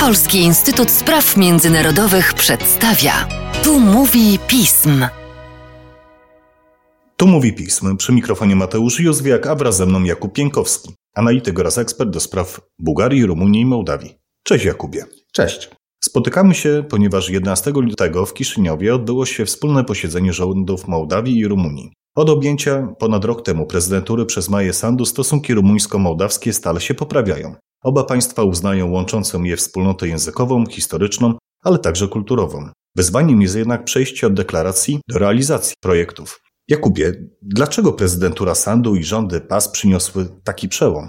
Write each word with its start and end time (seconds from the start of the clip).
Polski 0.00 0.38
Instytut 0.38 0.90
Spraw 0.90 1.36
Międzynarodowych 1.36 2.34
przedstawia. 2.34 3.12
Tu 3.64 3.80
mówi 3.80 4.38
pism. 4.46 5.06
Tu 7.16 7.26
mówi 7.26 7.52
pism. 7.52 7.96
Przy 7.96 8.12
mikrofonie 8.12 8.56
Mateusz 8.56 9.00
Józwiak, 9.00 9.46
a 9.46 9.54
wraz 9.54 9.76
ze 9.76 9.86
mną 9.86 10.02
Jakub 10.02 10.32
Pienkowski, 10.32 10.94
analityk 11.14 11.58
oraz 11.58 11.78
ekspert 11.78 12.10
do 12.10 12.20
spraw 12.20 12.60
Bułgarii, 12.78 13.26
Rumunii 13.26 13.60
i 13.62 13.66
Mołdawii. 13.66 14.18
Cześć 14.42 14.64
Jakubie. 14.64 15.04
Cześć. 15.32 15.70
Spotykamy 16.04 16.54
się, 16.54 16.84
ponieważ 16.88 17.30
11 17.30 17.70
lutego 17.70 18.26
w 18.26 18.34
Kiszyniowie 18.34 18.94
odbyło 18.94 19.26
się 19.26 19.44
wspólne 19.44 19.84
posiedzenie 19.84 20.32
rządów 20.32 20.88
Mołdawii 20.88 21.38
i 21.38 21.48
Rumunii. 21.48 21.92
Od 22.16 22.30
objęcia 22.30 22.94
ponad 22.98 23.24
rok 23.24 23.42
temu 23.42 23.66
prezydentury 23.66 24.26
przez 24.26 24.48
Maję 24.48 24.72
Sandu 24.72 25.04
stosunki 25.04 25.54
rumuńsko-mołdawskie 25.54 26.52
stale 26.52 26.80
się 26.80 26.94
poprawiają. 26.94 27.54
Oba 27.84 28.04
państwa 28.04 28.42
uznają 28.42 28.90
łączącą 28.90 29.42
je 29.42 29.56
wspólnotę 29.56 30.08
językową, 30.08 30.66
historyczną, 30.66 31.34
ale 31.64 31.78
także 31.78 32.08
kulturową. 32.08 32.68
Wyzwaniem 32.96 33.42
jest 33.42 33.56
jednak 33.56 33.84
przejście 33.84 34.26
od 34.26 34.34
deklaracji 34.34 35.00
do 35.08 35.18
realizacji 35.18 35.74
projektów. 35.80 36.40
Jakubie, 36.68 37.12
dlaczego 37.42 37.92
prezydentura 37.92 38.54
Sandu 38.54 38.96
i 38.96 39.04
rządy 39.04 39.40
PAS 39.40 39.68
przyniosły 39.68 40.28
taki 40.44 40.68
przełom? 40.68 41.08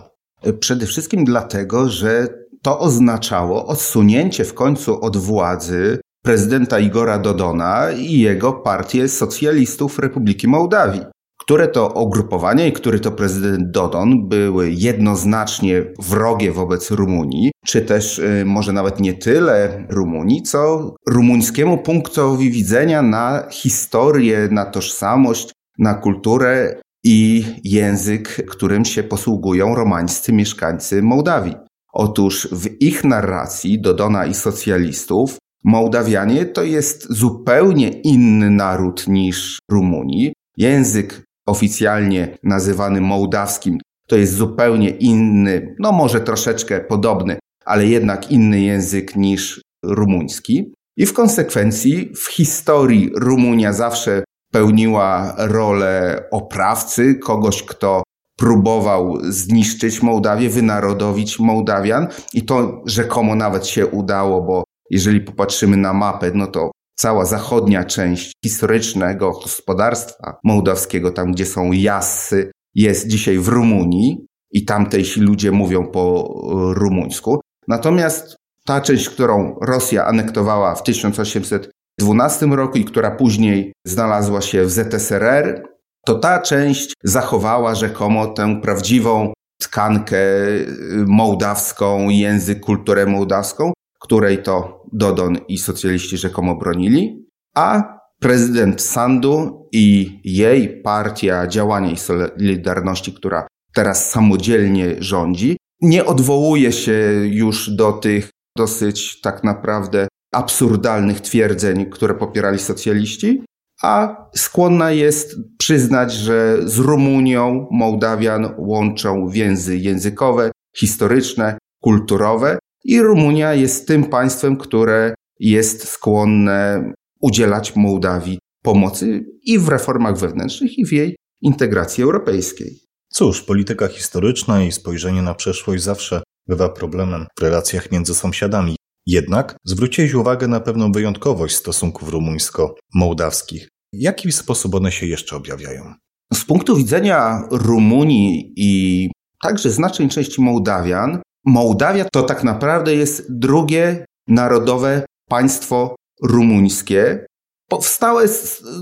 Przede 0.59 0.85
wszystkim 0.85 1.25
dlatego, 1.25 1.89
że 1.89 2.27
to 2.63 2.79
oznaczało 2.79 3.65
odsunięcie 3.65 4.45
w 4.45 4.53
końcu 4.53 5.01
od 5.01 5.17
władzy 5.17 5.99
prezydenta 6.23 6.79
Igora 6.79 7.19
Dodona 7.19 7.91
i 7.91 8.19
jego 8.19 8.53
partię 8.53 9.07
socjalistów 9.07 9.99
Republiki 9.99 10.47
Mołdawii 10.47 11.01
które 11.43 11.67
to 11.67 11.87
ugrupowania 11.87 12.67
i 12.67 12.71
który 12.71 12.99
to 12.99 13.11
prezydent 13.11 13.71
Dodon 13.71 14.27
były 14.27 14.71
jednoznacznie 14.71 15.83
wrogie 15.99 16.51
wobec 16.51 16.91
Rumunii, 16.91 17.51
czy 17.65 17.81
też 17.81 18.19
y, 18.19 18.43
może 18.45 18.73
nawet 18.73 18.99
nie 18.99 19.13
tyle 19.13 19.85
Rumunii, 19.89 20.41
co 20.41 20.93
rumuńskiemu 21.07 21.77
punktowi 21.77 22.51
widzenia 22.51 23.01
na 23.01 23.43
historię, 23.51 24.47
na 24.51 24.65
tożsamość, 24.65 25.51
na 25.79 25.93
kulturę 25.93 26.81
i 27.03 27.45
język, 27.63 28.45
którym 28.49 28.85
się 28.85 29.03
posługują 29.03 29.75
romańscy 29.75 30.33
mieszkańcy 30.33 31.01
Mołdawii. 31.01 31.55
Otóż 31.93 32.47
w 32.51 32.81
ich 32.81 33.03
narracji 33.03 33.81
Dodona 33.81 34.25
i 34.25 34.33
socjalistów 34.33 35.37
Mołdawianie 35.63 36.45
to 36.45 36.63
jest 36.63 37.13
zupełnie 37.13 37.89
inny 37.89 38.49
naród 38.49 39.07
niż 39.07 39.59
Rumuni. 39.71 40.33
Język 40.57 41.23
oficjalnie 41.47 42.37
nazywany 42.43 43.01
mołdawskim, 43.01 43.79
to 44.07 44.15
jest 44.17 44.33
zupełnie 44.33 44.89
inny, 44.89 45.75
no 45.79 45.91
może 45.91 46.21
troszeczkę 46.21 46.79
podobny, 46.79 47.39
ale 47.65 47.87
jednak 47.87 48.31
inny 48.31 48.61
język 48.61 49.15
niż 49.15 49.61
rumuński. 49.85 50.73
I 50.97 51.05
w 51.05 51.13
konsekwencji 51.13 52.13
w 52.15 52.27
historii 52.27 53.11
Rumunia 53.15 53.73
zawsze 53.73 54.23
pełniła 54.51 55.35
rolę 55.37 56.23
oprawcy, 56.31 57.15
kogoś, 57.15 57.63
kto 57.63 58.03
próbował 58.37 59.17
zniszczyć 59.21 60.03
Mołdawię, 60.03 60.49
wynarodowić 60.49 61.39
Mołdawian 61.39 62.07
i 62.33 62.45
to 62.45 62.81
rzekomo 62.85 63.35
nawet 63.35 63.67
się 63.67 63.87
udało, 63.87 64.41
bo 64.41 64.63
jeżeli 64.89 65.21
popatrzymy 65.21 65.77
na 65.77 65.93
mapę, 65.93 66.31
no 66.33 66.47
to 66.47 66.71
cała 66.95 67.25
zachodnia 67.25 67.83
część 67.83 68.31
historycznego 68.45 69.31
gospodarstwa 69.31 70.37
mołdawskiego, 70.43 71.11
tam 71.11 71.31
gdzie 71.31 71.45
są 71.45 71.71
jasy, 71.71 72.51
jest 72.75 73.07
dzisiaj 73.07 73.37
w 73.37 73.47
Rumunii 73.47 74.27
i 74.51 74.65
tamtejsi 74.65 75.21
ludzie 75.21 75.51
mówią 75.51 75.87
po 75.87 76.33
rumuńsku. 76.73 77.41
Natomiast 77.67 78.35
ta 78.65 78.81
część, 78.81 79.09
którą 79.09 79.55
Rosja 79.61 80.05
anektowała 80.05 80.75
w 80.75 80.83
1812 80.83 82.45
roku 82.45 82.77
i 82.77 82.85
która 82.85 83.11
później 83.11 83.73
znalazła 83.85 84.41
się 84.41 84.65
w 84.65 84.71
ZSRR, 84.71 85.63
to 86.05 86.15
ta 86.15 86.41
część 86.41 86.93
zachowała 87.03 87.75
rzekomo 87.75 88.27
tę 88.27 88.61
prawdziwą 88.61 89.33
tkankę 89.61 90.17
e, 90.17 90.65
mołdawską, 91.07 92.09
język, 92.09 92.59
kulturę 92.59 93.05
mołdawską, 93.05 93.73
której 93.99 94.43
to 94.43 94.83
Dodon 94.93 95.37
i 95.47 95.57
socjaliści 95.57 96.17
rzekomo 96.17 96.55
bronili, 96.55 97.27
a 97.55 97.97
prezydent 98.19 98.81
Sandu 98.81 99.67
i 99.71 100.19
jej 100.23 100.81
partia 100.81 101.47
Działania 101.47 101.91
i 101.91 101.97
Solidarności, 101.97 103.13
która 103.13 103.47
teraz 103.73 104.11
samodzielnie 104.11 104.95
rządzi, 104.99 105.57
nie 105.81 106.05
odwołuje 106.05 106.71
się 106.71 107.01
już 107.23 107.69
do 107.69 107.91
tych 107.91 108.29
dosyć 108.57 109.21
tak 109.21 109.43
naprawdę 109.43 110.07
absurdalnych 110.33 111.21
twierdzeń, 111.21 111.85
które 111.85 112.13
popierali 112.13 112.59
socjaliści, 112.59 113.43
a 113.83 114.29
skłonna 114.35 114.91
jest 114.91 115.35
przyznać, 115.57 116.13
że 116.13 116.57
z 116.63 116.77
Rumunią 116.77 117.67
Mołdawian 117.71 118.53
łączą 118.57 119.29
więzy 119.29 119.77
językowe, 119.77 120.51
historyczne, 120.75 121.57
kulturowe 121.81 122.59
i 122.83 123.01
Rumunia 123.01 123.53
jest 123.53 123.87
tym 123.87 124.05
państwem, 124.05 124.57
które 124.57 125.13
jest 125.39 125.87
skłonne 125.87 126.91
udzielać 127.21 127.75
Mołdawii 127.75 128.39
pomocy 128.63 129.25
i 129.43 129.59
w 129.59 129.67
reformach 129.67 130.17
wewnętrznych, 130.17 130.77
i 130.77 130.85
w 130.85 130.91
jej 130.91 131.15
integracji 131.41 132.03
europejskiej. 132.03 132.79
Cóż, 133.09 133.41
polityka 133.41 133.87
historyczna 133.87 134.63
i 134.63 134.71
spojrzenie 134.71 135.21
na 135.21 135.33
przeszłość 135.33 135.83
zawsze 135.83 136.23
bywa 136.47 136.69
problemem 136.69 137.25
w 137.39 137.41
relacjach 137.41 137.91
między 137.91 138.15
sąsiadami. 138.15 138.75
Jednak 139.05 139.55
zwróciłeś 139.65 140.13
uwagę 140.13 140.47
na 140.47 140.59
pewną 140.59 140.91
wyjątkowość 140.91 141.55
stosunków 141.55 142.09
rumuńsko-mołdawskich. 142.09 143.72
W 143.93 144.01
jaki 144.01 144.31
sposób 144.31 144.75
one 144.75 144.91
się 144.91 145.05
jeszcze 145.05 145.35
objawiają? 145.35 145.93
Z 146.33 146.45
punktu 146.45 146.75
widzenia 146.75 147.47
Rumunii 147.51 148.53
i 148.55 149.11
także 149.41 149.69
znacznej 149.69 150.09
części 150.09 150.41
Mołdawian, 150.41 151.21
Mołdawia 151.45 152.05
to 152.13 152.23
tak 152.23 152.43
naprawdę 152.43 152.95
jest 152.95 153.25
drugie 153.39 154.05
narodowe 154.27 155.05
państwo 155.29 155.95
rumuńskie. 156.23 157.25
Powstałe 157.69 158.25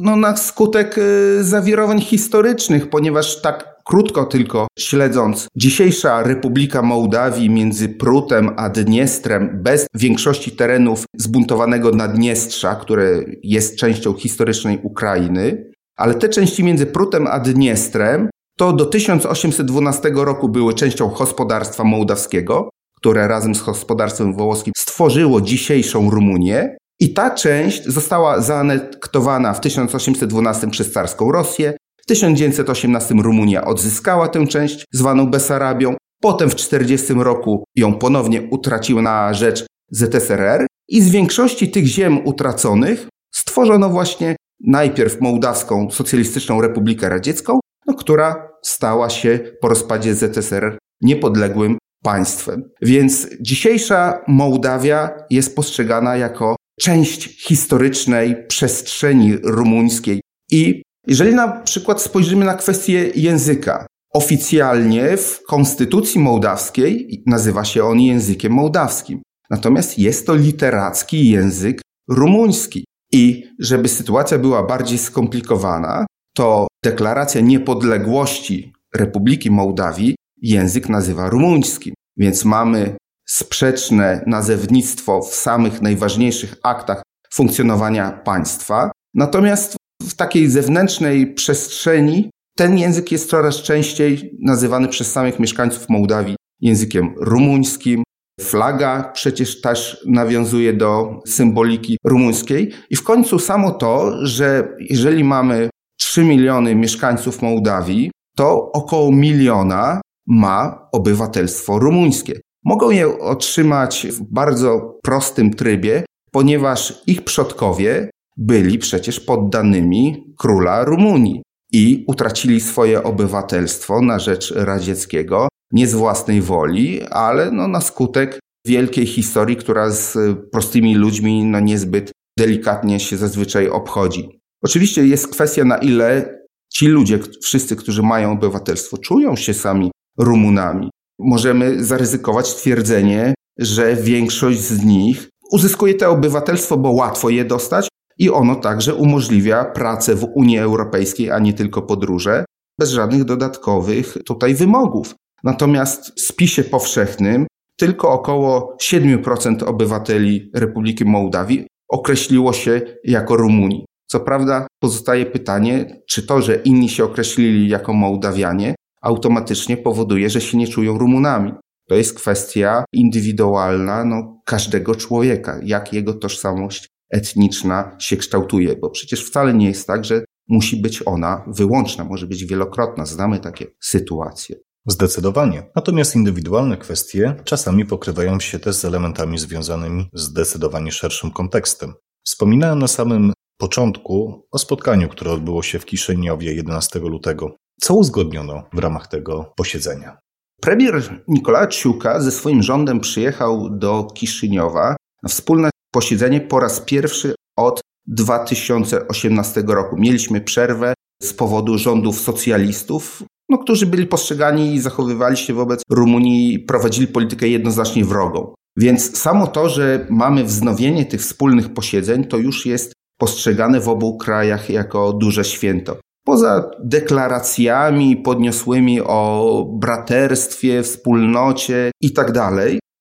no, 0.02 0.16
na 0.16 0.38
skutek 0.38 0.98
y, 0.98 1.44
zawirowań 1.44 2.02
historycznych, 2.02 2.90
ponieważ 2.90 3.42
tak 3.42 3.71
krótko 3.86 4.26
tylko 4.26 4.68
śledząc, 4.80 5.48
dzisiejsza 5.56 6.24
Republika 6.24 6.82
Mołdawii 6.82 7.50
między 7.50 7.90
Prutem 7.90 8.50
a 8.58 8.70
Dniestrem, 8.70 9.50
bez 9.64 9.88
większości 9.96 10.52
terenów 10.52 11.04
zbuntowanego 11.18 11.92
Naddniestrza, 11.92 12.76
które 12.76 13.24
jest 13.44 13.78
częścią 13.78 14.14
historycznej 14.14 14.80
Ukrainy, 14.84 15.72
ale 15.98 16.14
te 16.14 16.30
części 16.30 16.64
między 16.64 16.86
Prutem 16.86 17.28
a 17.28 17.40
Dniestrem 17.40 18.30
to 18.58 18.74
do 18.74 18.86
1812 18.86 20.12
roku 20.16 20.50
były 20.50 20.74
częścią 20.74 21.08
gospodarstwa 21.08 21.84
mołdawskiego, 21.84 22.70
które 22.98 23.28
razem 23.28 23.56
z 23.56 23.64
gospodarstwem 23.64 24.34
wołoskim 24.34 24.74
stworzyło 24.78 25.42
dzisiejszą 25.42 26.10
Rumunię. 26.10 26.78
I 27.00 27.14
ta 27.14 27.32
część 27.32 27.86
została 27.86 28.42
zaanektowana 28.42 29.54
w 29.54 29.62
1812 29.62 30.70
przez 30.70 30.92
carską 30.92 31.32
Rosję. 31.32 31.74
W 32.04 32.06
1918 32.06 33.16
Rumunia 33.16 33.66
odzyskała 33.66 34.28
tę 34.28 34.48
część 34.48 34.86
zwaną 34.92 35.32
Besarabią. 35.32 35.96
Potem 36.22 36.50
w 36.50 36.56
1940 36.56 37.24
roku 37.24 37.64
ją 37.76 37.94
ponownie 37.94 38.42
utraciła 38.42 39.02
na 39.02 39.34
rzecz 39.34 39.66
ZSRR 39.92 40.68
i 40.88 41.02
z 41.02 41.10
większości 41.10 41.72
tych 41.72 41.86
ziem 41.86 42.28
utraconych 42.28 43.08
stworzono 43.34 43.90
właśnie 43.90 44.36
najpierw 44.68 45.22
Mołdawską 45.22 45.92
Socjalistyczną 45.92 46.62
Republikę 46.62 47.10
Radziecką, 47.10 47.60
no, 47.88 47.94
która 47.94 48.48
stała 48.62 49.10
się 49.10 49.40
po 49.62 49.68
rozpadzie 49.68 50.16
ZSRR 50.16 50.78
niepodległym 51.02 51.78
państwem. 52.04 52.64
Więc 52.82 53.28
dzisiejsza 53.42 54.22
Mołdawia 54.28 55.10
jest 55.30 55.56
postrzegana 55.56 56.18
jako 56.18 56.56
część 56.80 57.46
historycznej 57.48 58.48
przestrzeni 58.48 59.38
rumuńskiej. 59.44 60.22
I 60.52 60.82
jeżeli 61.08 61.36
na 61.36 61.48
przykład 61.48 62.02
spojrzymy 62.02 62.46
na 62.46 62.54
kwestię 62.54 63.12
języka, 63.16 63.86
oficjalnie 64.14 65.18
w 65.18 65.44
konstytucji 65.48 66.22
mołdawskiej 66.22 67.24
nazywa 67.28 67.66
się 67.66 67.84
on 67.84 68.00
językiem 68.00 68.54
mołdawskim. 68.54 69.22
Natomiast 69.50 70.00
jest 70.00 70.28
to 70.28 70.36
literacki 70.36 71.30
język 71.30 71.82
rumuński. 72.10 72.86
I 73.14 73.50
żeby 73.60 73.90
sytuacja 73.90 74.38
była 74.38 74.64
bardziej 74.64 74.98
skomplikowana, 74.98 76.06
to 76.36 76.68
deklaracja 76.84 77.42
niepodległości 77.42 78.74
Republiki 78.96 79.52
Mołdawii 79.52 80.16
język 80.42 80.90
nazywa 80.90 81.30
rumuńskim. 81.30 81.94
Więc 82.18 82.46
mamy 82.46 82.96
sprzeczne 83.28 84.24
nazewnictwo 84.28 85.22
w 85.22 85.36
samych 85.36 85.82
najważniejszych 85.82 86.56
aktach 86.64 87.02
funkcjonowania 87.34 88.12
państwa. 88.12 88.92
Natomiast 89.14 89.76
w 90.08 90.14
takiej 90.14 90.50
zewnętrznej 90.50 91.34
przestrzeni 91.34 92.30
ten 92.58 92.78
język 92.78 93.12
jest 93.12 93.30
coraz 93.30 93.56
częściej 93.56 94.38
nazywany 94.40 94.88
przez 94.88 95.12
samych 95.12 95.40
mieszkańców 95.40 95.90
Mołdawii 95.90 96.36
językiem 96.62 97.14
rumuńskim. 97.18 98.04
Flaga 98.42 99.12
przecież 99.14 99.62
też 99.62 100.04
nawiązuje 100.08 100.74
do 100.74 101.20
symboliki 101.28 101.98
rumuńskiej. 102.06 102.72
I 102.90 102.96
w 102.96 103.04
końcu 103.04 103.40
samo 103.40 103.72
to, 103.72 104.26
że 104.26 104.76
jeżeli 104.80 105.24
mamy 105.24 105.70
3 106.00 106.24
miliony 106.24 106.76
mieszkańców 106.76 107.42
Mołdawii, 107.42 108.12
to 108.38 108.72
około 108.72 109.12
miliona 109.12 110.02
ma 110.28 110.88
obywatelstwo 110.92 111.80
rumuńskie. 111.80 112.40
Mogą 112.66 112.90
je 112.90 113.20
otrzymać 113.20 114.08
w 114.10 114.34
bardzo 114.34 115.00
prostym 115.04 115.54
trybie, 115.54 116.06
ponieważ 116.32 117.04
ich 117.08 117.24
przodkowie 117.24 118.10
byli 118.38 118.78
przecież 118.78 119.20
poddanymi 119.20 120.34
króla 120.38 120.84
Rumunii 120.84 121.42
i 121.72 122.04
utracili 122.08 122.62
swoje 122.62 123.04
obywatelstwo 123.04 124.02
na 124.02 124.20
rzecz 124.20 124.54
radzieckiego, 124.56 125.48
nie 125.72 125.88
z 125.88 125.94
własnej 125.94 126.42
woli, 126.42 127.02
ale 127.10 127.52
no 127.52 127.68
na 127.68 127.82
skutek 127.82 128.40
wielkiej 128.68 129.06
historii, 129.06 129.56
która 129.56 129.90
z 129.90 130.18
prostymi 130.52 130.96
ludźmi 130.96 131.46
no 131.46 131.60
niezbyt 131.60 132.12
delikatnie 132.40 133.00
się 133.00 133.18
zazwyczaj 133.18 133.70
obchodzi. 133.70 134.40
Oczywiście 134.64 135.06
jest 135.06 135.28
kwestia, 135.28 135.64
na 135.64 135.78
ile 135.78 136.40
ci 136.74 136.88
ludzie, 136.88 137.20
wszyscy, 137.42 137.76
którzy 137.76 138.04
mają 138.04 138.32
obywatelstwo, 138.32 138.98
czują 138.98 139.36
się 139.36 139.54
sami 139.54 139.92
Rumunami. 140.18 140.90
Możemy 141.20 141.84
zaryzykować 141.84 142.56
twierdzenie, 142.56 143.34
że 143.60 143.96
większość 143.96 144.60
z 144.60 144.86
nich 144.86 145.30
uzyskuje 145.52 145.94
to 145.94 146.10
obywatelstwo, 146.10 146.78
bo 146.78 146.92
łatwo 146.92 147.30
je 147.30 147.46
dostać 147.46 147.88
i 148.22 148.30
ono 148.30 148.56
także 148.56 148.96
umożliwia 148.96 149.66
pracę 149.66 150.16
w 150.16 150.28
Unii 150.36 150.58
Europejskiej, 150.58 151.32
a 151.32 151.40
nie 151.40 151.54
tylko 151.54 151.82
podróże, 151.82 152.46
bez 152.80 152.90
żadnych 152.90 153.24
dodatkowych 153.24 154.18
tutaj 154.26 154.56
wymogów. 154.56 155.16
Natomiast 155.44 156.12
w 156.20 156.22
spisie 156.22 156.64
powszechnym 156.64 157.48
tylko 157.80 158.10
około 158.10 158.78
7% 158.82 159.64
obywateli 159.64 160.52
Republiki 160.56 161.06
Mołdawii 161.06 161.68
określiło 161.90 162.54
się 162.54 162.82
jako 163.04 163.36
Rumuni. 163.36 163.86
Co 164.08 164.20
prawda 164.20 164.68
pozostaje 164.82 165.26
pytanie, 165.26 166.02
czy 166.10 166.28
to, 166.28 166.42
że 166.42 166.56
inni 166.56 166.90
się 166.90 167.04
określili 167.04 167.70
jako 167.70 167.94
Mołdawianie, 167.94 168.76
automatycznie 169.02 169.78
powoduje, 169.78 170.30
że 170.30 170.42
się 170.42 170.58
nie 170.58 170.68
czują 170.68 170.98
Rumunami. 170.98 171.54
To 171.90 171.96
jest 171.96 172.14
kwestia 172.14 172.86
indywidualna 172.94 174.06
no, 174.06 174.42
każdego 174.46 174.96
człowieka, 174.96 175.60
jak 175.64 175.94
jego 175.94 176.14
tożsamość 176.14 176.91
etniczna 177.12 177.96
się 178.00 178.18
kształtuje, 178.18 178.76
bo 178.76 178.90
przecież 178.90 179.26
wcale 179.26 179.54
nie 179.54 179.68
jest 179.68 179.88
tak, 179.88 180.06
że 180.06 180.26
musi 180.48 180.82
być 180.82 181.04
ona 181.06 181.46
wyłączna, 181.48 182.04
może 182.04 182.28
być 182.28 182.46
wielokrotna. 182.46 183.06
Znamy 183.06 183.40
takie 183.40 183.68
sytuacje. 183.80 184.56
Zdecydowanie. 184.88 185.64
Natomiast 185.76 186.16
indywidualne 186.16 186.78
kwestie 186.78 187.36
czasami 187.44 187.86
pokrywają 187.86 188.40
się 188.40 188.60
też 188.60 188.76
z 188.76 188.86
elementami 188.86 189.38
związanymi 189.38 190.10
z 190.14 190.22
zdecydowanie 190.22 190.92
szerszym 190.92 191.32
kontekstem. 191.32 191.94
Wspominałem 192.26 192.80
na 192.80 192.88
samym 192.88 193.34
początku 193.58 194.48
o 194.52 194.58
spotkaniu, 194.58 195.10
które 195.10 195.32
odbyło 195.32 195.64
się 195.64 195.80
w 195.80 195.86
Kiszyniowie 195.86 196.54
11 196.54 197.00
lutego. 197.00 197.56
Co 197.82 197.96
uzgodniono 197.96 198.64
w 198.74 198.80
ramach 198.80 199.08
tego 199.08 199.54
posiedzenia? 199.56 200.18
Premier 200.62 201.24
Nikola 201.28 201.68
Ciuka 201.68 202.22
ze 202.22 202.32
swoim 202.32 202.64
rządem 202.64 203.00
przyjechał 203.00 203.70
do 203.70 204.04
Kiszyniowa 204.04 204.96
na 205.24 205.30
wspólne 205.30 205.70
posiedzenie 205.92 206.42
po 206.42 206.60
raz 206.60 206.80
pierwszy 206.80 207.36
od 207.58 207.82
2018 208.08 209.64
roku. 209.68 209.96
Mieliśmy 210.00 210.42
przerwę 210.42 210.94
z 211.24 211.34
powodu 211.34 211.78
rządów 211.78 212.20
socjalistów, 212.20 213.24
no, 213.50 213.58
którzy 213.58 213.86
byli 213.86 214.08
postrzegani 214.08 214.74
i 214.74 214.80
zachowywali 214.80 215.38
się 215.38 215.54
wobec 215.54 215.82
Rumunii, 215.90 216.60
prowadzili 216.60 217.08
politykę 217.08 217.48
jednoznacznie 217.48 218.06
wrogą. 218.06 218.54
Więc 218.78 219.18
samo 219.18 219.48
to, 219.48 219.70
że 219.70 220.08
mamy 220.10 220.44
wznowienie 220.44 221.06
tych 221.06 221.22
wspólnych 221.22 221.74
posiedzeń, 221.74 222.24
to 222.24 222.38
już 222.38 222.66
jest 222.66 222.94
postrzegane 223.20 223.80
w 223.80 223.90
obu 223.90 224.18
krajach 224.18 224.70
jako 224.70 225.14
duże 225.14 225.44
święto. 225.44 225.98
Poza 226.26 226.72
deklaracjami 226.84 228.18
podniosłymi 228.18 229.02
o 229.02 229.66
braterstwie, 229.80 230.84
wspólnocie 230.84 231.92
i 232.02 232.14
tak 232.14 232.32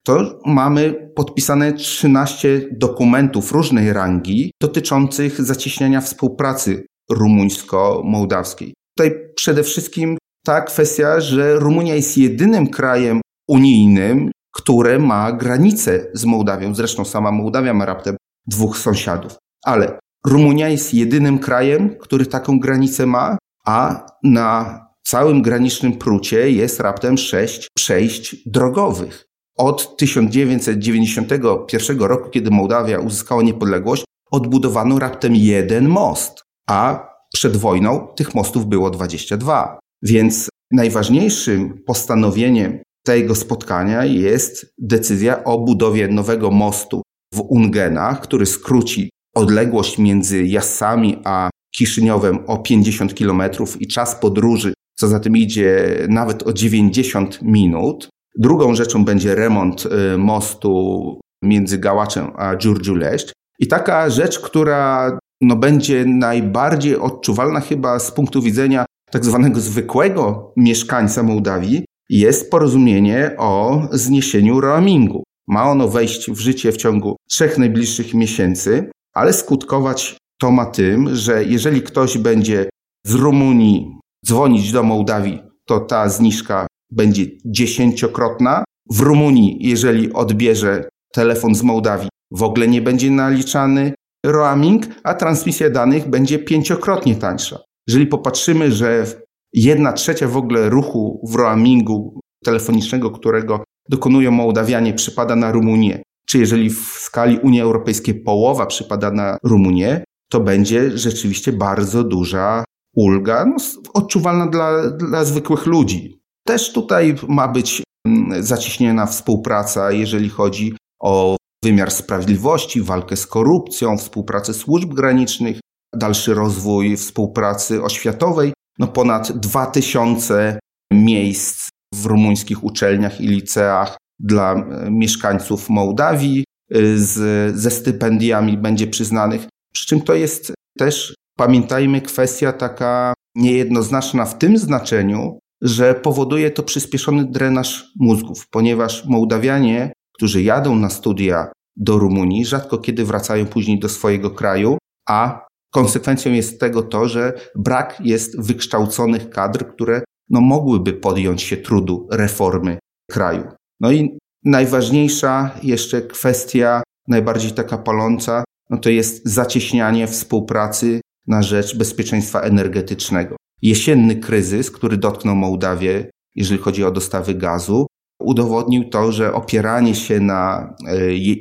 to 0.05 0.41
mamy 0.47 1.11
podpisane 1.17 1.73
13 1.73 2.69
dokumentów 2.73 3.53
różnej 3.53 3.93
rangi 3.93 4.53
dotyczących 4.63 5.41
zacieśniania 5.41 6.01
współpracy 6.01 6.87
rumuńsko-mołdawskiej. 7.11 8.73
Tutaj 8.97 9.19
przede 9.37 9.63
wszystkim 9.63 10.19
ta 10.45 10.61
kwestia, 10.61 11.21
że 11.21 11.55
Rumunia 11.55 11.95
jest 11.95 12.19
jedynym 12.19 12.67
krajem 12.67 13.21
unijnym, 13.49 14.31
które 14.53 14.99
ma 14.99 15.33
granicę 15.33 16.07
z 16.15 16.25
Mołdawią. 16.25 16.75
Zresztą 16.75 17.05
sama 17.05 17.31
Mołdawia 17.31 17.75
ma 17.75 17.85
raptem 17.85 18.17
dwóch 18.47 18.79
sąsiadów. 18.79 19.37
Ale 19.65 19.99
Rumunia 20.27 20.69
jest 20.69 20.95
jedynym 20.95 21.39
krajem, 21.39 21.97
który 22.01 22.27
taką 22.27 22.61
granicę 22.61 23.07
ma, 23.07 23.39
a 23.67 24.07
na 24.25 24.81
całym 25.03 25.43
granicznym 25.43 25.99
prucie 25.99 26.51
jest 26.51 26.81
raptem 26.81 27.19
sześć 27.19 27.69
przejść 27.77 28.37
drogowych. 28.49 29.30
Od 29.61 29.97
1991 29.97 32.01
roku, 32.01 32.31
kiedy 32.31 32.51
Mołdawia 32.51 32.99
uzyskała 32.99 33.43
niepodległość, 33.43 34.05
odbudowano 34.31 34.99
raptem 34.99 35.37
jeden 35.37 35.89
most, 35.89 36.43
a 36.69 37.09
przed 37.35 37.57
wojną 37.57 38.09
tych 38.17 38.35
mostów 38.35 38.67
było 38.67 38.91
22. 38.91 39.79
Więc 40.03 40.49
najważniejszym 40.73 41.83
postanowieniem 41.87 42.79
tego 43.07 43.35
spotkania 43.35 44.05
jest 44.05 44.75
decyzja 44.79 45.45
o 45.45 45.59
budowie 45.59 46.09
nowego 46.09 46.51
mostu 46.51 47.03
w 47.35 47.41
Ungenach, 47.41 48.21
który 48.21 48.47
skróci 48.47 49.11
odległość 49.37 49.99
między 49.99 50.47
Jasami 50.47 51.17
a 51.25 51.51
Kiszyniowem 51.77 52.39
o 52.47 52.59
50 52.59 53.15
km 53.15 53.43
i 53.81 53.87
czas 53.87 54.15
podróży, 54.15 54.73
co 54.99 55.09
za 55.09 55.21
tym 55.21 55.37
idzie, 55.37 55.97
nawet 56.09 56.43
o 56.43 56.53
90 56.53 57.43
minut. 57.43 58.10
Drugą 58.39 58.75
rzeczą 58.75 59.05
będzie 59.05 59.35
remont 59.35 59.87
y, 59.87 60.19
mostu 60.19 61.21
między 61.43 61.79
Gałaczem 61.79 62.33
a 62.37 62.57
Dziurdziuleszcz. 62.57 63.33
I 63.59 63.67
taka 63.69 64.11
rzecz, 64.11 64.41
która 64.41 65.19
no, 65.41 65.57
będzie 65.57 66.05
najbardziej 66.05 66.97
odczuwalna 66.97 67.61
chyba 67.61 67.99
z 67.99 68.13
punktu 68.13 68.43
widzenia 68.43 68.85
tak 69.11 69.25
zwanego 69.25 69.61
zwykłego 69.61 70.53
mieszkańca 70.57 71.23
Mołdawii, 71.23 71.85
jest 72.11 72.51
porozumienie 72.51 73.35
o 73.39 73.83
zniesieniu 73.93 74.61
roamingu. 74.61 75.23
Ma 75.49 75.71
ono 75.71 75.89
wejść 75.89 76.31
w 76.31 76.39
życie 76.39 76.73
w 76.73 76.77
ciągu 76.77 77.17
trzech 77.31 77.59
najbliższych 77.59 78.15
miesięcy, 78.15 78.91
ale 79.15 79.33
skutkować 79.33 80.17
to 80.41 80.51
ma 80.51 80.67
tym, 80.67 81.17
że 81.17 81.45
jeżeli 81.45 81.83
ktoś 81.83 82.19
będzie 82.19 82.71
z 83.07 83.15
Rumunii 83.15 83.99
dzwonić 84.27 84.73
do 84.73 84.83
Mołdawii, 84.83 85.43
to 85.67 85.81
ta 85.81 86.09
zniżka 86.09 86.67
będzie 86.91 87.27
dziesięciokrotna. 87.45 88.65
W 88.91 89.01
Rumunii, 89.01 89.59
jeżeli 89.61 90.13
odbierze 90.13 90.89
telefon 91.13 91.55
z 91.55 91.63
Mołdawii, 91.63 92.09
w 92.31 92.43
ogóle 92.43 92.69
nie 92.69 92.83
będzie 92.83 93.11
naliczany 93.11 93.95
roaming, 94.27 94.87
a 95.05 95.15
transmisja 95.15 95.71
danych 95.71 96.11
będzie 96.11 96.39
pięciokrotnie 96.39 97.17
tańsza. 97.17 97.59
Jeżeli 97.89 98.07
popatrzymy, 98.07 98.73
że 98.73 99.07
jedna 99.53 99.93
trzecia 99.93 100.29
w 100.29 100.37
ogóle 100.37 100.71
ruchu 100.71 101.27
w 101.31 101.35
roamingu 101.35 102.21
telefonicznego, 102.45 103.11
którego 103.11 103.65
dokonują 103.89 104.31
Mołdawianie, 104.31 104.95
przypada 104.95 105.37
na 105.37 105.53
Rumunię, 105.53 106.03
czy 106.27 106.39
jeżeli 106.39 106.71
w 106.71 106.97
skali 106.99 107.39
Unii 107.39 107.61
Europejskiej 107.61 108.15
połowa 108.15 108.67
przypada 108.67 109.11
na 109.11 109.39
Rumunię, 109.43 110.05
to 110.31 110.41
będzie 110.41 110.99
rzeczywiście 110.99 111.53
bardzo 111.53 112.05
duża 112.05 112.65
ulga, 112.97 113.45
no, 113.45 113.57
odczuwalna 113.95 114.47
dla, 114.47 114.91
dla 114.91 115.25
zwykłych 115.25 115.67
ludzi. 115.67 116.20
Też 116.47 116.73
tutaj 116.73 117.15
ma 117.29 117.49
być 117.49 117.83
mm, 118.07 118.43
zaciśniona 118.43 119.07
współpraca, 119.07 119.93
jeżeli 119.93 120.29
chodzi 120.29 120.77
o 121.03 121.37
wymiar 121.65 121.91
sprawiedliwości, 121.91 122.83
walkę 122.83 123.17
z 123.17 123.27
korupcją, 123.27 123.99
współpracę 123.99 124.55
służb 124.55 124.95
granicznych, 124.95 125.61
dalszy 125.95 126.35
rozwój 126.35 126.97
współpracy 126.97 127.83
oświatowej. 127.83 128.53
No 128.79 128.89
ponad 128.89 129.33
2000 129.33 130.59
miejsc 130.93 131.69
w 131.95 132.07
rumuńskich 132.07 132.65
uczelniach 132.65 133.21
i 133.21 133.27
liceach 133.27 133.97
dla 134.21 134.55
e, 134.55 134.91
mieszkańców 134.91 135.69
Mołdawii 135.69 136.45
e, 136.71 136.77
z, 136.97 137.57
ze 137.57 137.71
stypendiami 137.71 138.59
będzie 138.59 138.87
przyznanych. 138.87 139.47
Przy 139.75 139.87
czym 139.87 140.01
to 140.01 140.15
jest 140.15 140.55
też, 140.79 141.15
pamiętajmy, 141.39 142.01
kwestia 142.01 142.53
taka 142.53 143.15
niejednoznaczna 143.37 144.25
w 144.25 144.39
tym 144.39 144.59
znaczeniu, 144.59 145.39
że 145.63 145.95
powoduje 145.95 146.51
to 146.51 146.63
przyspieszony 146.63 147.25
drenaż 147.25 147.93
mózgów, 147.97 148.49
ponieważ 148.51 149.05
Mołdawianie, 149.05 149.93
którzy 150.15 150.43
jadą 150.43 150.77
na 150.77 150.91
studia 150.91 151.53
do 151.77 151.99
Rumunii, 151.99 152.45
rzadko 152.45 152.79
kiedy 152.79 153.05
wracają 153.05 153.47
później 153.47 153.79
do 153.79 153.89
swojego 153.89 154.31
kraju, 154.31 154.79
a 155.09 155.47
konsekwencją 155.73 156.33
jest 156.33 156.61
tego 156.61 156.83
to, 156.83 157.09
że 157.09 157.33
brak 157.57 158.01
jest 158.05 158.41
wykształconych 158.41 159.31
kadr, 159.31 159.67
które 159.75 160.03
no, 160.31 160.41
mogłyby 160.41 160.93
podjąć 160.93 161.43
się 161.43 161.57
trudu 161.57 162.09
reformy 162.13 162.79
kraju. 163.11 163.45
No 163.81 163.93
i 163.93 164.19
najważniejsza 164.45 165.51
jeszcze 165.63 166.03
kwestia, 166.03 166.83
najbardziej 167.09 167.53
taka 167.53 167.79
paląca, 167.79 168.45
no 168.71 168.79
to 168.79 168.91
jest 168.91 169.29
zacieśnianie 169.29 170.07
współpracy 170.07 171.01
na 171.27 171.43
rzecz 171.43 171.77
bezpieczeństwa 171.77 172.41
energetycznego. 172.41 173.37
Jesienny 173.63 174.17
kryzys, 174.17 174.71
który 174.71 174.97
dotknął 174.97 175.37
Mołdawię, 175.37 176.11
jeżeli 176.35 176.61
chodzi 176.61 176.85
o 176.85 176.91
dostawy 176.91 177.35
gazu, 177.35 177.87
udowodnił 178.21 178.89
to, 178.89 179.13
że 179.13 179.35
opieranie 179.35 179.95
się 179.95 180.21
na 180.21 180.75
e, 180.87 180.97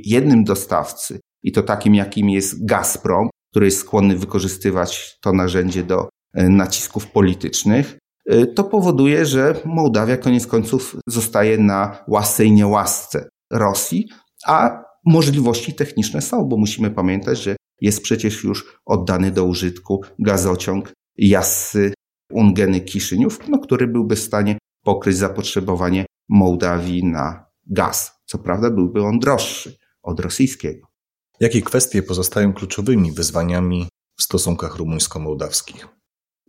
jednym 0.06 0.44
dostawcy 0.44 1.20
i 1.44 1.52
to 1.52 1.64
takim, 1.64 1.96
jakim 1.96 2.30
jest 2.30 2.66
Gazprom, 2.66 3.30
który 3.52 3.66
jest 3.66 3.78
skłonny 3.78 4.18
wykorzystywać 4.18 5.18
to 5.22 5.34
narzędzie 5.34 5.84
do 5.84 6.10
e, 6.34 6.50
nacisków 6.50 7.08
politycznych, 7.08 7.98
e, 8.30 8.46
to 8.46 8.64
powoduje, 8.64 9.26
że 9.26 9.56
Mołdawia 9.66 10.18
koniec 10.18 10.48
końców 10.48 10.96
zostaje 11.08 11.58
na 11.58 12.04
łasce 12.08 12.46
i 12.46 12.52
niełasce 12.52 13.30
Rosji, 13.52 14.10
a 14.46 14.84
możliwości 15.06 15.74
techniczne 15.74 16.22
są, 16.22 16.46
bo 16.46 16.58
musimy 16.58 16.92
pamiętać, 16.92 17.40
że 17.40 17.56
jest 17.82 18.02
przecież 18.02 18.44
już 18.44 18.80
oddany 18.86 19.32
do 19.32 19.46
użytku 19.46 20.02
gazociąg 20.20 20.94
Jassy 21.18 21.94
Ungeny 22.32 22.82
Kiszyniów, 22.82 23.40
no, 23.48 23.60
który 23.60 23.88
byłby 23.88 24.16
w 24.16 24.20
stanie 24.20 24.58
pokryć 24.84 25.18
zapotrzebowanie 25.18 26.06
Mołdawii 26.30 27.06
na 27.06 27.46
gaz. 27.68 28.12
Co 28.26 28.38
prawda 28.38 28.70
byłby 28.70 29.04
on 29.04 29.20
droższy 29.20 29.78
od 30.04 30.20
rosyjskiego. 30.20 30.88
Jakie 31.40 31.62
kwestie 31.62 32.04
pozostają 32.04 32.54
kluczowymi 32.54 33.12
wyzwaniami 33.12 33.88
w 34.18 34.24
stosunkach 34.24 34.76
rumuńsko-mołdawskich? 34.76 35.88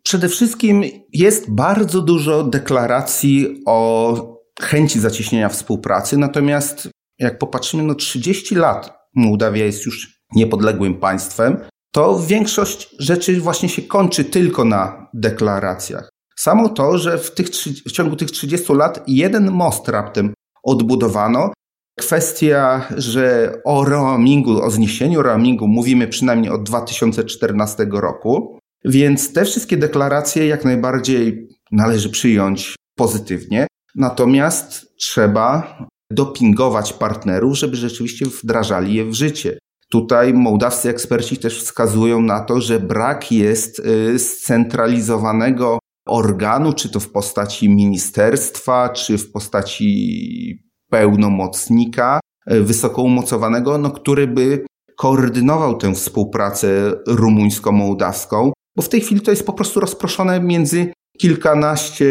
Przede 0.02 0.28
wszystkim 0.28 0.82
jest 1.12 1.50
bardzo 1.50 2.02
dużo 2.02 2.44
deklaracji 2.44 3.62
o 3.66 4.40
chęci 4.60 5.00
zacieśnienia 5.00 5.48
współpracy, 5.48 6.16
natomiast 6.16 6.88
jak 7.18 7.38
popatrzymy, 7.38 7.82
no 7.82 7.94
30 7.94 8.54
lat 8.54 9.00
Mołdawia 9.14 9.64
jest 9.64 9.86
już 9.86 10.20
niepodległym 10.34 10.94
państwem, 10.94 11.56
to 11.92 12.20
większość 12.26 12.94
rzeczy 12.98 13.40
właśnie 13.40 13.68
się 13.68 13.82
kończy 13.82 14.24
tylko 14.24 14.64
na 14.64 15.08
deklaracjach. 15.14 16.10
Samo 16.36 16.68
to, 16.68 16.98
że 16.98 17.18
w, 17.18 17.34
tych, 17.34 17.46
w 17.86 17.92
ciągu 17.92 18.16
tych 18.16 18.30
30 18.30 18.72
lat 18.72 19.04
jeden 19.06 19.50
most 19.50 19.88
raptem 19.88 20.34
odbudowano, 20.62 21.52
kwestia, 21.98 22.86
że 22.96 23.54
o 23.64 23.84
roamingu, 23.84 24.62
o 24.62 24.70
zniesieniu 24.70 25.22
roamingu 25.22 25.68
mówimy 25.68 26.08
przynajmniej 26.08 26.50
od 26.50 26.62
2014 26.62 27.86
roku, 27.92 28.58
więc 28.84 29.32
te 29.32 29.44
wszystkie 29.44 29.76
deklaracje 29.76 30.46
jak 30.46 30.64
najbardziej 30.64 31.48
należy 31.72 32.10
przyjąć 32.10 32.76
pozytywnie. 32.96 33.66
Natomiast 33.94 34.96
trzeba 34.96 35.78
dopingować 36.12 36.92
partnerów, 36.92 37.58
żeby 37.58 37.76
rzeczywiście 37.76 38.26
wdrażali 38.26 38.94
je 38.94 39.04
w 39.04 39.14
życie. 39.14 39.58
Tutaj 39.90 40.34
mołdawscy 40.34 40.88
eksperci 40.88 41.36
też 41.36 41.62
wskazują 41.62 42.22
na 42.22 42.40
to, 42.40 42.60
że 42.60 42.80
brak 42.80 43.32
jest 43.32 43.78
y, 43.78 44.18
scentralizowanego 44.18 45.78
organu, 46.08 46.72
czy 46.72 46.90
to 46.90 47.00
w 47.00 47.10
postaci 47.10 47.68
ministerstwa, 47.68 48.88
czy 48.88 49.18
w 49.18 49.32
postaci 49.32 50.70
pełnomocnika 50.90 52.20
y, 52.52 52.62
wysoko 52.62 53.02
umocowanego, 53.02 53.78
no, 53.78 53.90
który 53.90 54.26
by 54.26 54.64
koordynował 54.96 55.76
tę 55.76 55.94
współpracę 55.94 56.92
rumuńsko-mołdawską, 57.06 58.52
bo 58.76 58.82
w 58.82 58.88
tej 58.88 59.00
chwili 59.00 59.20
to 59.20 59.30
jest 59.30 59.46
po 59.46 59.52
prostu 59.52 59.80
rozproszone 59.80 60.40
między 60.40 60.92
kilkanaście 61.18 62.06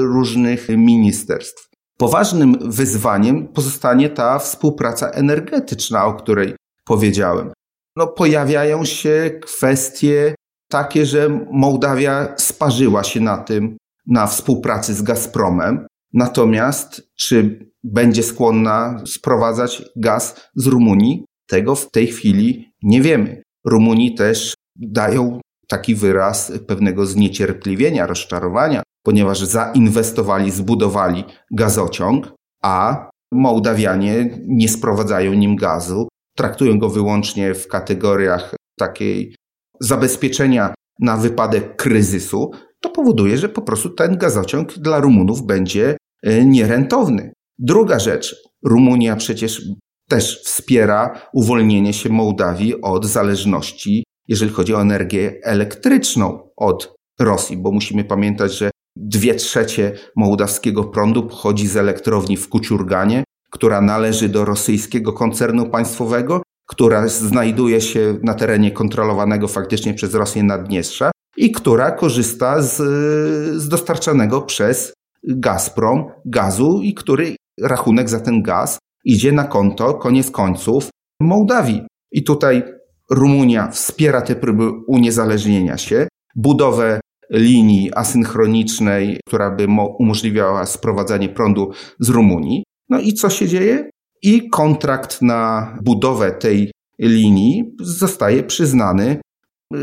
różnych 0.00 0.68
ministerstw. 0.68 1.68
Poważnym 1.98 2.56
wyzwaniem 2.60 3.48
pozostanie 3.48 4.10
ta 4.10 4.38
współpraca 4.38 5.10
energetyczna, 5.10 6.06
o 6.06 6.14
której 6.14 6.54
powiedziałem. 6.86 7.52
No, 7.96 8.06
pojawiają 8.06 8.84
się 8.84 9.40
kwestie 9.42 10.34
takie, 10.70 11.06
że 11.06 11.46
Mołdawia 11.50 12.34
sparzyła 12.36 13.04
się 13.04 13.20
na 13.20 13.38
tym, 13.38 13.76
na 14.06 14.26
współpracy 14.26 14.94
z 14.94 15.02
Gazpromem. 15.02 15.86
Natomiast 16.12 17.02
czy 17.16 17.66
będzie 17.84 18.22
skłonna 18.22 19.02
sprowadzać 19.06 19.82
gaz 19.96 20.50
z 20.54 20.66
Rumunii? 20.66 21.24
Tego 21.48 21.74
w 21.74 21.90
tej 21.90 22.06
chwili 22.06 22.72
nie 22.82 23.02
wiemy. 23.02 23.42
Rumunii 23.64 24.14
też 24.14 24.54
dają 24.76 25.40
taki 25.68 25.94
wyraz 25.94 26.52
pewnego 26.66 27.06
zniecierpliwienia, 27.06 28.06
rozczarowania, 28.06 28.82
ponieważ 29.02 29.40
zainwestowali, 29.40 30.50
zbudowali 30.50 31.24
gazociąg, 31.50 32.32
a 32.62 33.10
Mołdawianie 33.32 34.38
nie 34.46 34.68
sprowadzają 34.68 35.32
nim 35.34 35.56
gazu, 35.56 36.08
traktują 36.36 36.78
go 36.78 36.88
wyłącznie 36.88 37.54
w 37.54 37.68
kategoriach 37.68 38.54
takiej 38.78 39.34
zabezpieczenia 39.80 40.74
na 41.00 41.16
wypadek 41.16 41.76
kryzysu, 41.76 42.50
to 42.80 42.90
powoduje, 42.90 43.38
że 43.38 43.48
po 43.48 43.62
prostu 43.62 43.90
ten 43.90 44.16
gazociąg 44.18 44.72
dla 44.72 45.00
Rumunów 45.00 45.46
będzie 45.46 45.96
e, 46.22 46.44
nierentowny. 46.44 47.32
Druga 47.58 47.98
rzecz, 47.98 48.36
Rumunia 48.64 49.16
przecież 49.16 49.62
też 50.08 50.44
wspiera 50.44 51.28
uwolnienie 51.32 51.92
się 51.92 52.08
Mołdawii 52.08 52.82
od 52.82 53.06
zależności, 53.06 54.04
jeżeli 54.28 54.52
chodzi 54.52 54.74
o 54.74 54.80
energię 54.80 55.40
elektryczną 55.42 56.50
od 56.56 56.94
Rosji, 57.20 57.56
bo 57.56 57.72
musimy 57.72 58.04
pamiętać, 58.04 58.52
że 58.52 58.70
dwie 58.96 59.34
trzecie 59.34 59.92
mołdawskiego 60.16 60.84
prądu 60.84 61.22
pochodzi 61.22 61.66
z 61.68 61.76
elektrowni 61.76 62.36
w 62.36 62.48
Kuciurganie, 62.48 63.24
która 63.56 63.80
należy 63.80 64.28
do 64.28 64.44
rosyjskiego 64.44 65.12
koncernu 65.12 65.70
państwowego, 65.70 66.42
która 66.66 67.08
znajduje 67.08 67.80
się 67.80 68.18
na 68.22 68.34
terenie 68.34 68.70
kontrolowanego 68.70 69.48
faktycznie 69.48 69.94
przez 69.94 70.14
Rosję 70.14 70.42
Naddniestrza 70.42 71.10
i 71.36 71.52
która 71.52 71.90
korzysta 71.90 72.62
z, 72.62 72.76
z 73.62 73.68
dostarczanego 73.68 74.42
przez 74.42 74.92
Gazprom 75.28 76.04
gazu 76.24 76.80
i 76.82 76.94
który 76.94 77.36
rachunek 77.60 78.08
za 78.08 78.20
ten 78.20 78.42
gaz 78.42 78.78
idzie 79.04 79.32
na 79.32 79.44
konto, 79.44 79.94
koniec 79.94 80.30
końców, 80.30 80.88
Mołdawii. 81.20 81.86
I 82.12 82.24
tutaj 82.24 82.62
Rumunia 83.10 83.68
wspiera 83.70 84.22
te 84.22 84.36
próby 84.36 84.70
uniezależnienia 84.86 85.78
się, 85.78 86.08
budowę 86.34 87.00
linii 87.30 87.90
asynchronicznej, 87.94 89.20
która 89.26 89.50
by 89.50 89.66
umożliwiała 89.98 90.66
sprowadzanie 90.66 91.28
prądu 91.28 91.70
z 92.00 92.08
Rumunii. 92.08 92.64
No 92.88 93.00
i 93.00 93.12
co 93.12 93.30
się 93.30 93.48
dzieje? 93.48 93.90
I 94.22 94.48
kontrakt 94.48 95.22
na 95.22 95.72
budowę 95.82 96.32
tej 96.32 96.70
linii 96.98 97.64
zostaje 97.80 98.42
przyznany 98.42 99.20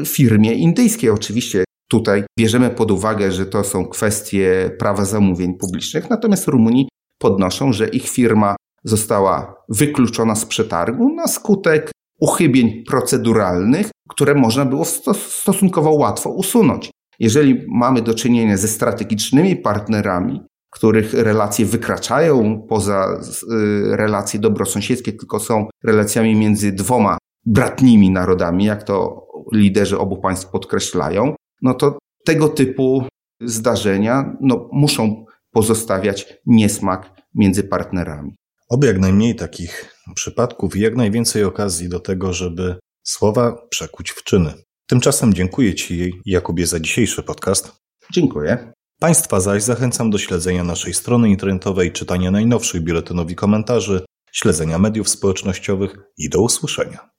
firmie 0.06 0.54
indyjskiej. 0.54 1.10
Oczywiście 1.10 1.64
tutaj 1.90 2.24
bierzemy 2.40 2.70
pod 2.70 2.92
uwagę, 2.92 3.32
że 3.32 3.46
to 3.46 3.64
są 3.64 3.86
kwestie 3.86 4.72
prawa 4.80 5.06
zamówień 5.06 5.54
publicznych, 5.58 6.10
natomiast 6.10 6.48
Rumunii 6.48 6.88
podnoszą, 7.22 7.74
że 7.74 7.88
ich 7.88 8.10
firma 8.10 8.56
została 8.84 9.56
wykluczona 9.70 10.36
z 10.36 10.46
przetargu 10.46 11.16
na 11.16 11.28
skutek 11.28 11.92
uchybień 12.20 12.84
proceduralnych, 12.84 13.90
które 14.10 14.36
można 14.36 14.66
było 14.66 14.86
stosunkowo 15.16 15.92
łatwo 15.92 16.30
usunąć. 16.30 16.92
Jeżeli 17.20 17.66
mamy 17.68 18.02
do 18.02 18.14
czynienia 18.14 18.58
ze 18.58 18.68
strategicznymi 18.68 19.56
partnerami, 19.56 20.42
których 20.74 21.14
relacje 21.14 21.66
wykraczają 21.66 22.62
poza 22.70 23.20
y, 23.52 23.98
relacje 23.98 24.40
dobrosąsiedzkie, 24.40 25.14
tylko 25.14 25.40
są 25.40 25.68
relacjami 25.84 26.36
między 26.36 26.72
dwoma 26.72 27.18
bratnimi 27.46 28.10
narodami, 28.10 28.66
jak 28.66 28.84
to 28.84 29.28
liderzy 29.54 30.00
obu 30.00 30.18
państw 30.22 30.50
podkreślają, 30.50 31.36
no 31.62 31.74
to 31.74 31.98
tego 32.26 32.50
typu 32.50 33.08
zdarzenia 33.42 34.38
no, 34.42 34.70
muszą 34.72 35.26
pozostawiać 35.52 36.34
niesmak 36.46 37.10
między 37.36 37.64
partnerami. 37.64 38.36
Oby 38.70 38.88
jak 38.88 39.00
najmniej 39.00 39.36
takich 39.36 39.96
przypadków 40.16 40.76
i 40.76 40.80
jak 40.80 40.96
najwięcej 40.96 41.44
okazji 41.44 41.90
do 41.90 42.00
tego, 42.00 42.34
żeby 42.34 42.76
słowa 43.04 43.68
przekuć 43.70 44.12
w 44.12 44.24
czyny. 44.24 44.54
Tymczasem 44.88 45.34
dziękuję 45.34 45.76
Ci, 45.76 46.22
Jakubie, 46.26 46.68
za 46.68 46.80
dzisiejszy 46.80 47.24
podcast. 47.24 47.72
Dziękuję. 48.12 48.73
Państwa 49.04 49.40
zaś 49.40 49.64
zachęcam 49.64 50.10
do 50.10 50.18
śledzenia 50.18 50.64
naszej 50.64 50.94
strony 50.94 51.30
internetowej, 51.30 51.92
czytania 51.92 52.32
najnowszych 52.32 52.84
biuletynów 52.84 53.32
i 53.32 53.36
komentarzy, 53.36 54.06
śledzenia 54.32 54.80
mediów 54.80 55.10
społecznościowych 55.10 55.98
i 56.18 56.30
do 56.30 56.42
usłyszenia. 56.42 57.10